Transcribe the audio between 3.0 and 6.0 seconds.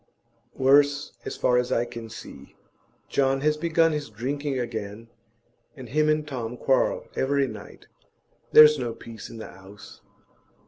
John has begun his drinking again, and